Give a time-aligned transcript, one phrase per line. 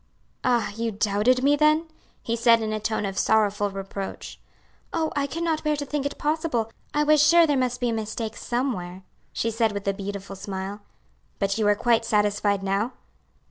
[0.43, 1.85] "Ah, you doubted me, then?"
[2.23, 4.39] he said in a tone of sorrowful reproach.
[4.91, 5.11] "Oh!
[5.15, 6.71] I could not bear to think it possible.
[6.91, 10.81] I was sure there must be a mistake somewhere," she said with a beautiful smile.
[11.37, 12.93] "But you are quite satisfied now?"